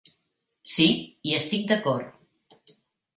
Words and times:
Sí, 0.75 0.87
hi 1.29 1.35
estic 1.39 1.67
d'acord. 1.73 2.73